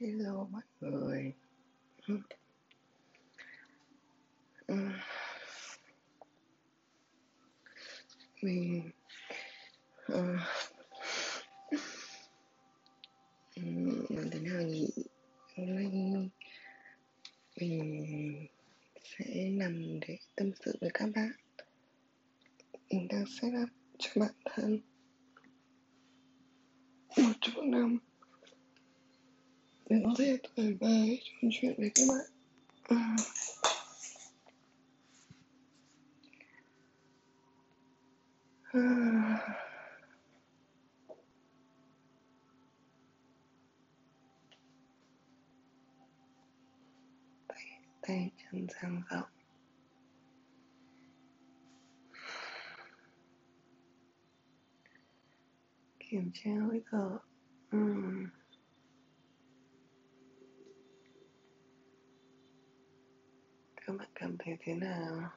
Hello 0.00 0.48
mọi 0.50 0.62
người. 0.80 1.32
Mình 8.42 8.90
ờ, 10.06 10.36
làm 14.08 14.30
thế 14.30 14.40
nào 14.40 14.62
nhỉ? 14.62 14.88
Hôm 15.56 15.76
nay 15.76 15.86
mình 17.60 18.46
sẽ 19.04 19.50
nằm 19.50 20.00
để 20.00 20.18
tâm 20.36 20.50
sự 20.64 20.78
với 20.80 20.90
các 20.94 21.08
bạn. 21.14 21.32
Mình 22.90 23.08
đang 23.08 23.24
set 23.26 23.52
up 23.62 23.68
cho 23.98 24.10
bản 24.16 24.34
thân 24.44 24.80
một 27.16 27.32
chỗ 27.40 27.62
nằm 27.62 27.98
để 29.88 29.96
có 30.04 30.14
thể 30.18 30.38
thoải 30.56 30.76
mái 30.80 31.20
trò 31.24 31.48
chuyện 31.52 31.74
với 31.78 31.90
các 31.94 32.04
bạn. 32.08 32.26
Ừm, 32.88 33.16
à, 38.72 39.58
Tay 48.02 48.30
chân 48.42 48.66
dang 48.70 49.02
rộng. 49.10 49.28
Kiểm 55.98 56.30
tra 56.34 56.50
hơi 56.68 56.82
thở. 56.90 57.18
Ừm, 57.70 58.26
Các 63.88 63.96
bạn 63.98 64.08
cảm 64.14 64.36
thấy 64.38 64.56
thế 64.60 64.74
nào? 64.74 65.30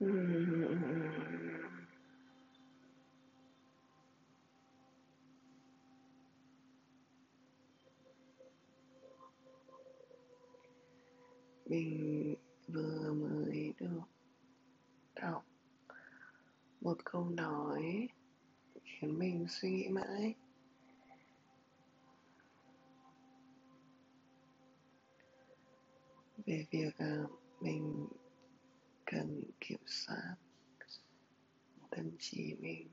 Ừm, 0.00 0.64
Mình 11.64 12.34
một 17.00 17.10
câu 17.12 17.30
nói 17.30 18.08
khiến 18.84 19.18
mình 19.18 19.46
suy 19.48 19.70
nghĩ 19.70 19.88
mãi. 19.88 20.34
về 26.46 26.66
việc 26.70 26.98
à, 26.98 27.16
mình 27.60 28.06
cần 29.04 29.42
kiểm 29.60 29.80
soát 29.86 30.34
tâm 31.90 32.10
trí 32.18 32.54
mình 32.60 32.88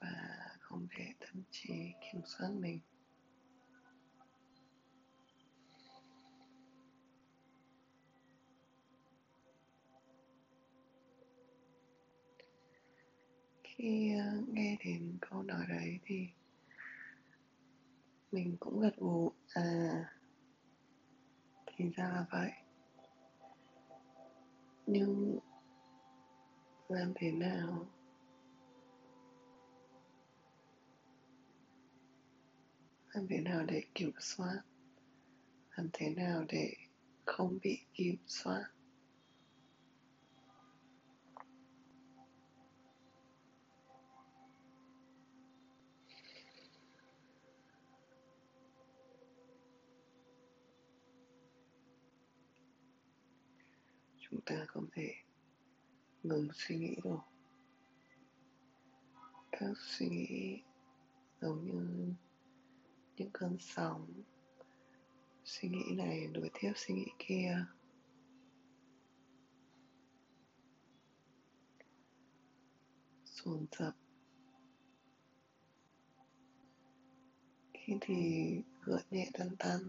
và 0.00 0.38
không 0.60 0.86
để 0.98 1.12
tâm 1.20 1.42
trí 1.50 1.74
kiểm 2.00 2.20
soát 2.24 2.48
mình 2.60 2.80
khi 13.78 14.12
ờ, 14.18 14.42
nghe 14.52 14.76
đến 14.84 15.18
câu 15.20 15.42
nói 15.42 15.66
đấy 15.68 15.98
thì 16.04 16.28
mình 18.32 18.56
cũng 18.60 18.80
gật 18.80 18.96
gù 18.96 19.32
à 19.54 19.64
thì 21.66 21.84
ra 21.96 22.04
là 22.04 22.26
vậy. 22.30 22.50
Nhưng 24.86 25.38
làm 26.88 27.12
thế 27.16 27.30
nào? 27.32 27.86
Làm 33.12 33.26
thế 33.28 33.40
nào 33.40 33.64
để 33.66 33.82
kiểm 33.94 34.12
soát? 34.20 34.60
Làm 35.76 35.88
thế 35.92 36.10
nào 36.10 36.44
để 36.48 36.74
không 37.24 37.58
bị 37.62 37.78
kiểm 37.94 38.16
soát? 38.26 38.64
Chúng 54.30 54.40
ta 54.40 54.64
không 54.68 54.86
thể 54.92 55.14
ngừng 56.22 56.48
suy 56.54 56.76
nghĩ 56.76 56.96
được 57.04 57.18
các 59.52 59.72
suy 59.76 60.08
nghĩ 60.08 60.62
giống 61.40 61.64
như 61.64 62.14
những 63.16 63.30
cơn 63.32 63.56
sóng. 63.60 64.06
Suy 65.44 65.68
nghĩ 65.68 65.94
này 65.96 66.26
đuổi 66.26 66.50
tiếp 66.60 66.72
suy 66.76 66.94
nghĩ 66.94 67.06
kia. 67.18 67.66
Dồn 73.24 73.66
dập. 73.78 73.94
Khi 77.74 77.96
thì 78.00 78.50
gợn 78.84 79.02
nhẹ 79.10 79.30
tan 79.32 79.56
tan. 79.58 79.80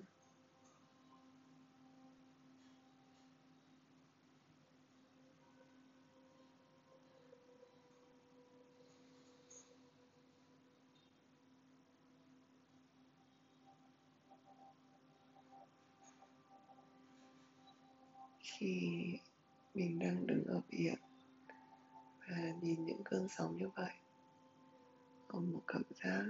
Khi 18.59 19.18
mình 19.74 20.00
đang 20.00 20.28
đứng 20.28 20.46
ở 20.46 20.62
biển 20.70 20.96
và 22.30 22.53
nhìn 22.62 22.86
những 22.86 23.03
cơn 23.06 23.28
sóng 23.28 23.58
như 23.58 23.70
vậy. 23.75 23.94
Có 25.28 25.40
một 25.40 25.62
cảm 25.68 25.84
giác 26.03 26.24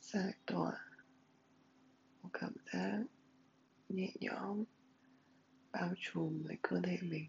giải 0.00 0.34
tỏa, 0.46 0.72
một 2.22 2.28
cảm 2.32 2.52
giác 2.72 3.04
nhẹ 3.88 4.12
nhõm 4.20 4.64
bao 5.72 5.94
trùm 5.98 6.44
lấy 6.44 6.58
cơ 6.62 6.80
thể 6.84 6.98
mình 7.02 7.26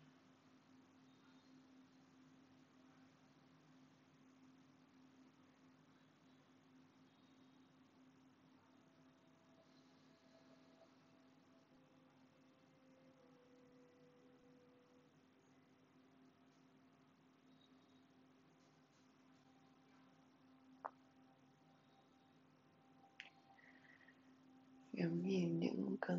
ngắm 25.01 25.23
nhìn 25.23 25.59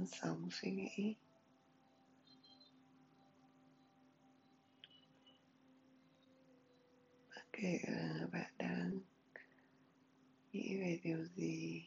những 0.02 0.10
cơn 0.10 0.20
sóng 0.20 0.48
suy 0.50 0.70
nghĩ. 0.70 1.14
Bất 7.30 7.42
kể 7.52 7.78
là 7.88 8.26
bạn 8.32 8.52
đang 8.58 9.00
nghĩ 10.52 10.76
về 10.80 11.00
điều 11.02 11.24
gì 11.24 11.84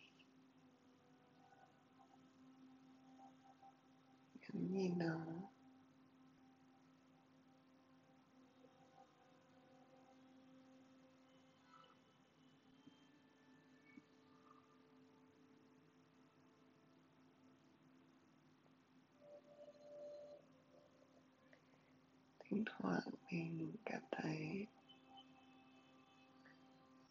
ngắm 4.53 4.73
nhìn 4.73 4.97
nó 4.97 5.41
thỉnh 22.49 22.54
thoảng 22.65 23.09
mình 23.31 23.75
cảm 23.85 24.01
thấy 24.11 24.67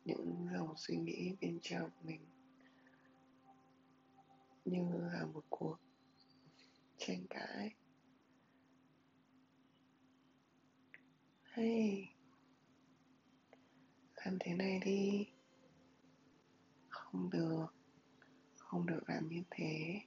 những 0.05 0.49
dòng 0.53 0.75
suy 0.77 0.97
nghĩ 0.97 1.37
bên 1.41 1.59
trong 1.63 1.91
mình 2.03 2.27
như 4.65 5.09
là 5.13 5.27
một 5.27 5.45
cuộc 5.49 5.77
tranh 6.99 7.27
cãi. 7.31 7.75
Hay 11.43 12.09
làm 14.15 14.37
thế 14.41 14.55
này 14.55 14.81
đi. 14.85 15.27
Không 16.89 17.31
được 17.31 17.67
không 18.59 18.87
được 18.87 19.01
làm 19.07 19.29
như 19.29 19.43
thế. 19.51 20.01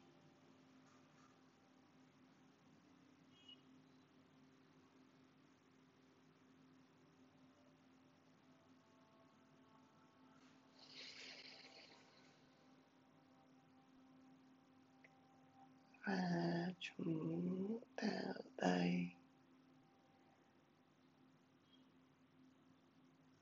Và 16.08 16.74
chúng 16.80 17.80
ta 17.96 18.08
ở 18.36 18.42
đây. 18.58 19.08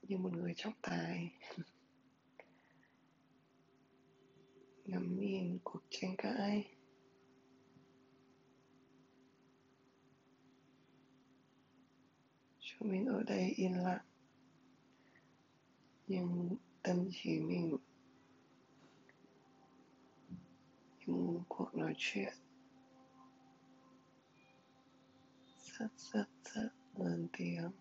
Như 0.02 0.18
một 0.18 0.34
người 0.34 0.54
trọng 0.56 0.74
tài. 0.82 1.34
Ngắm 4.86 5.20
nhìn 5.20 5.60
cuộc 5.64 5.82
tranh 5.90 6.16
cãi. 6.18 6.76
Chúng 12.60 12.92
mình 12.92 13.06
ở 13.06 13.24
đây 13.24 13.50
yên 13.56 13.84
lặng. 13.84 14.06
Nhưng 16.08 16.56
tâm 16.84 17.10
trí 17.12 17.40
mình. 17.40 17.78
Những 21.06 21.44
cuộc 21.48 21.76
nói 21.76 21.94
chuyện. 21.98 22.34
Rất 25.80 25.88
rất 25.98 26.26
rất 26.54 26.70
lớn 26.96 27.28
tiếng 27.38 27.72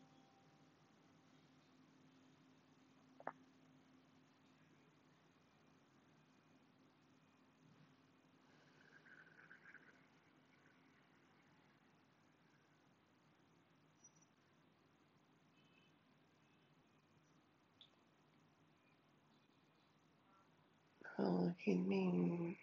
Ờ, 21.17 21.53
khiến 21.59 21.89
mình 21.89 22.55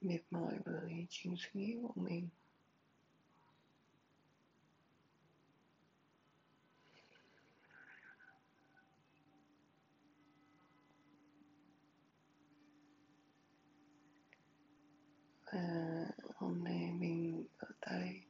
mệt 0.00 0.20
mỏi 0.30 0.54
với 0.64 1.06
chính 1.10 1.34
suy 1.38 1.60
nghĩ 1.60 1.76
của 1.82 2.00
mình 2.02 2.28
à, 15.56 16.06
hôm 16.34 16.64
nay 16.64 16.92
mình 16.92 17.46
ở 17.58 17.68
đây. 17.80 18.22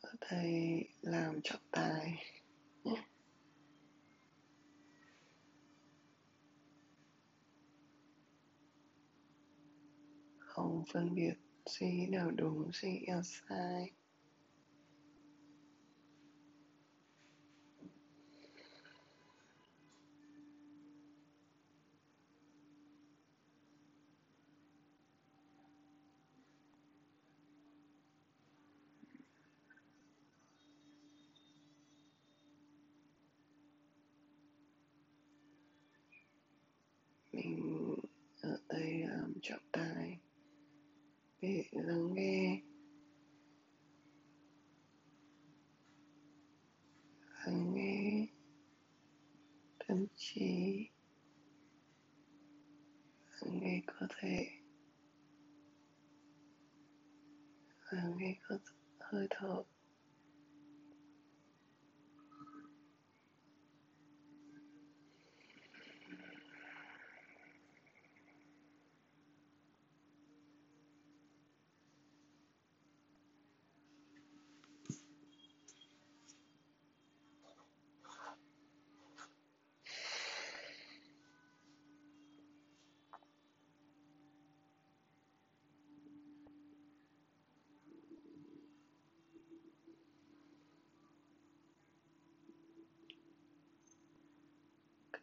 Ở 0.00 0.10
đây 0.30 0.88
làm 1.00 1.40
trọng 1.44 1.62
tài. 1.70 2.24
Không 10.38 10.84
phân 10.92 11.14
biệt 11.14 11.34
suy 11.66 11.86
nghĩ 11.92 12.06
nào 12.06 12.30
đúng 12.30 12.70
suy 12.72 12.92
nghĩ 12.92 13.04
nào 13.06 13.22
sai. 13.22 13.92
Mình 37.32 37.96
ở 38.42 38.58
đây 38.68 39.02
làm 39.08 39.34
trọng 39.42 39.62
tài. 39.72 40.20
Để 41.40 41.64
lắng 41.72 42.14
nghe. 42.14 42.62
Lắng 47.46 47.74
nghe. 47.74 48.26
Tâm 49.88 50.06
trí. 50.16 50.86
Lắng 53.40 53.60
nghe 53.60 53.82
cơ 53.86 54.06
thể. 54.18 54.46
Lắng 57.90 58.14
nghe 58.16 58.36
cơ 58.48 58.58
hơi 58.98 59.26
thở. 59.30 59.62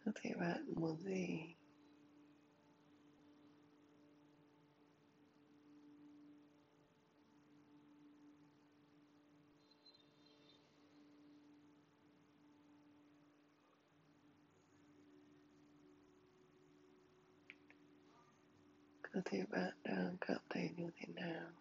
Cơ 0.05 0.11
thể 0.15 0.29
bạn 0.39 0.73
muốn 0.75 0.97
gì 0.97 1.55
cơ 19.01 19.21
thể 19.25 19.43
bạn 19.49 19.73
đang 19.83 20.17
cảm 20.21 20.39
thấy 20.49 20.69
như 20.77 20.89
thế 20.95 21.13
nào 21.13 21.51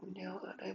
chúng 0.00 0.03
ta 0.14 0.20
cùng 0.20 0.24
nhau 0.24 0.38
ở 0.38 0.52
đây 0.58 0.74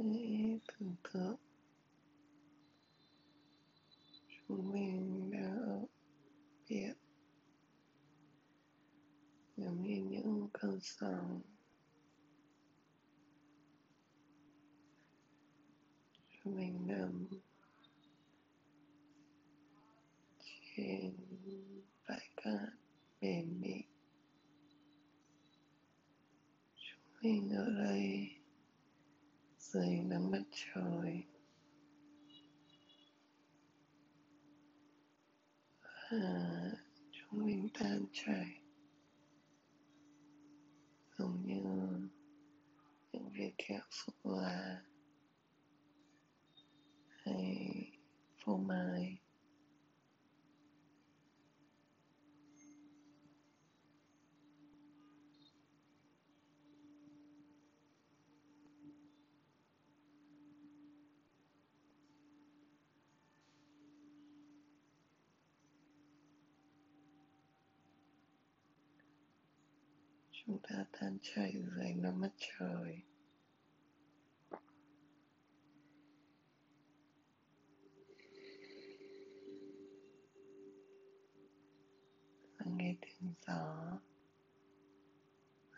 một 0.00 0.06
lúc 0.06 0.16
hãy 0.16 0.60
tưởng 0.66 0.94
tượng 1.12 1.36
chúng 4.48 4.72
mình 4.72 5.30
đang 5.30 5.56
ở 5.56 5.86
biển 6.68 6.94
giống 9.56 9.82
như 9.82 10.04
những 10.10 10.48
cơn 10.52 10.78
sóng 10.82 11.40
chúng 16.30 16.56
mình 16.56 16.86
nằm 16.86 17.26
trên 20.76 21.16
bãi 22.08 22.28
cát 22.36 22.68
bền 23.20 23.60
bỉ 23.60 23.82
chúng 26.76 27.20
mình 27.22 27.50
ở 27.50 27.70
đây 27.70 28.40
dưới 29.72 29.88
nắng 29.88 30.30
mặt 30.30 30.42
trời 30.52 31.22
và 35.82 36.72
chúng 37.12 37.46
mình 37.46 37.68
tan 37.74 38.04
chảy 38.12 38.60
giống 41.18 41.46
như 41.46 41.62
những 43.12 43.28
viên 43.32 43.52
kẹo 43.58 43.80
sô 43.90 44.12
cô 44.22 44.40
la 44.40 44.82
hay 47.24 47.90
phô 48.44 48.56
mai 48.56 49.18
chúng 70.46 70.58
ta 70.62 70.84
tan 70.92 71.18
chảy 71.22 71.52
dưới 71.52 71.94
nắng 71.94 72.20
mặt 72.20 72.30
trời. 72.38 73.02
Và 82.58 82.66
nghe 82.66 82.96
tiếng 83.00 83.34
gió. 83.46 83.98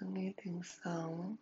Và 0.01 0.07
nghe 0.07 0.33
tiếng 0.37 0.61
sóng. 0.65 1.37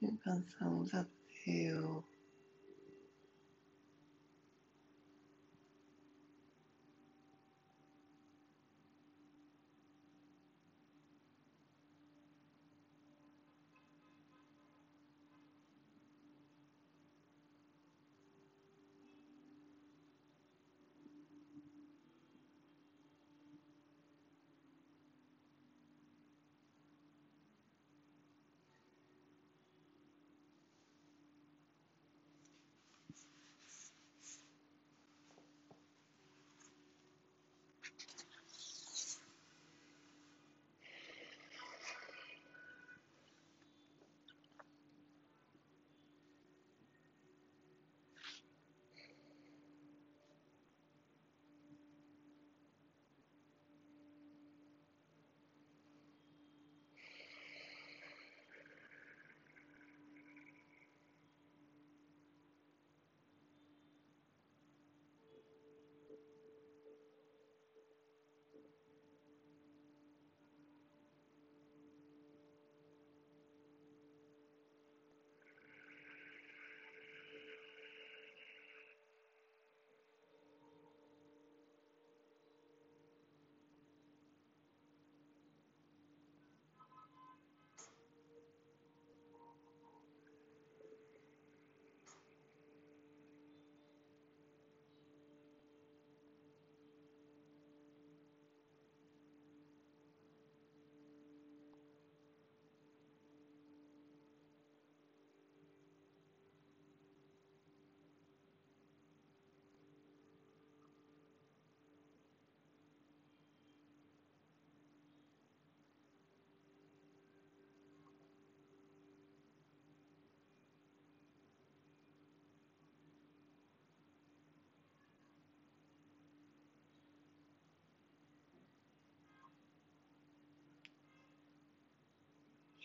Những 0.00 0.16
con 0.24 0.42
sóng 0.60 0.86
dập 0.92 1.06
dìu. 1.46 2.02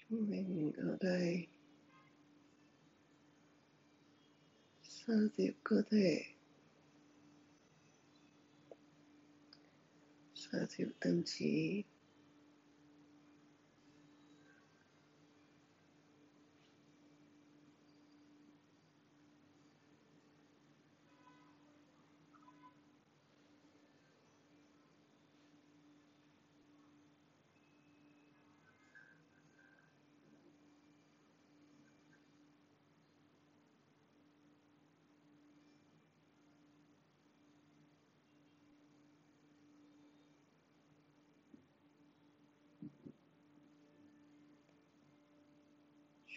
Chúng 0.10 0.30
mình 0.30 0.72
ở 0.78 0.98
đây. 1.02 1.48
Xoa 4.84 5.16
dịu 5.38 5.52
cơ 5.64 5.82
thể. 5.92 6.24
Xoa 10.36 10.62
dịu 10.70 10.88
tâm 11.00 11.24
trí. 11.26 11.84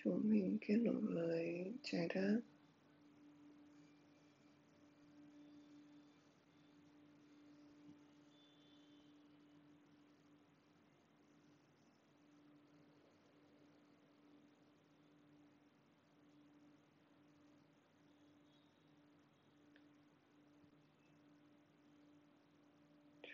Chúng 0.05 0.31
mình 0.31 0.59
kết 0.61 0.77
nối 0.77 1.01
với 1.01 1.73
trái 1.83 2.09
đất. 2.15 2.41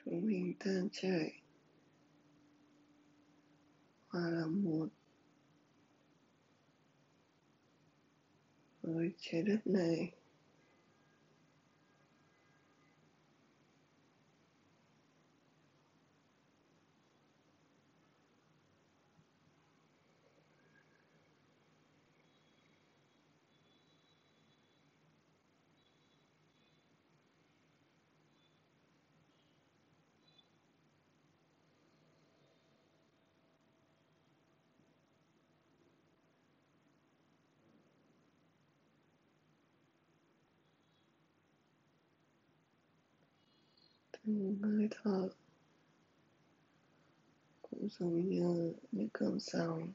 Chúng 0.04 0.26
mình 0.26 0.54
tan 0.58 0.88
chảy. 0.92 1.32
Hòa 4.08 4.30
là 4.30 4.46
một 4.46 4.88
với 8.82 9.10
trái 9.20 9.42
đất 9.42 9.66
này. 9.66 10.12
Từng 44.26 44.58
hơi 44.62 44.88
thở 44.90 45.28
cũng 47.62 47.88
giống 47.98 48.28
như 48.28 48.72
những 48.92 49.08
cơn 49.12 49.40
sóng. 49.40 49.92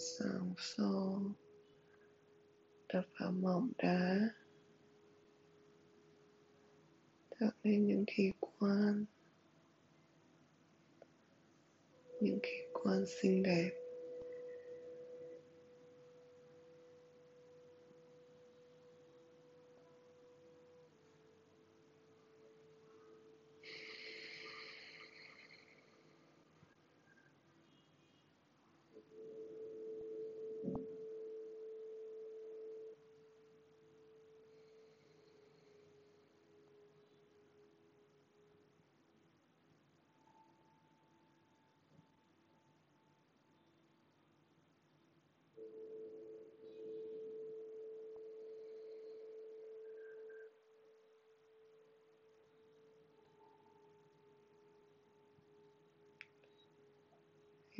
Những 0.00 0.18
cơn 0.18 0.54
xô 0.58 1.20
đập 2.92 3.04
vào 3.20 3.32
mỏng 3.32 3.72
đá. 3.78 4.30
Tạo 7.40 7.50
nên 7.64 7.86
những 7.86 8.04
kỳ 8.06 8.32
quan. 8.40 9.04
Những 12.20 12.38
kỳ 12.42 12.66
quan 12.72 13.04
xinh 13.06 13.42
đẹp. 13.42 13.79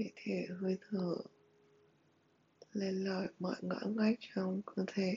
Hãy 0.00 0.12
thể 0.16 0.46
hơi 0.60 0.78
thở 0.90 1.16
lên 2.72 2.94
lỏi 3.04 3.28
mọi 3.38 3.56
ngõ 3.62 3.80
ngách 3.96 4.18
trong 4.34 4.62
cơ 4.66 4.84
thể. 4.86 5.16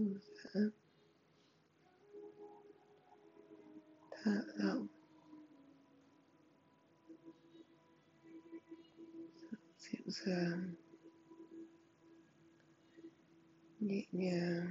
thư 0.00 0.20
giãn 0.54 0.70
thả 4.10 4.30
lỏng 4.54 4.86
dịu 9.78 10.02
dàng 10.06 10.74
nhẹ 13.80 14.04
nhàng 14.12 14.70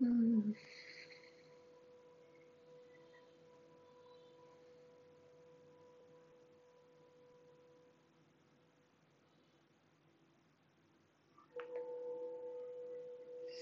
Ừm. 0.00 0.52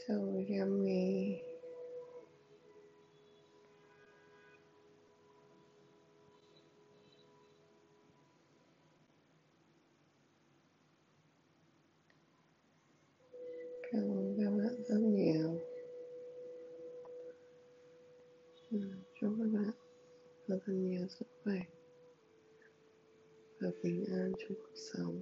So 0.06 0.44
yummy. 0.48 1.42
Than 20.64 20.90
years 20.90 21.16
away, 21.46 21.68
hoping 23.62 24.06
Andrew 24.08 24.56
would 24.56 24.78
sell 24.78 25.14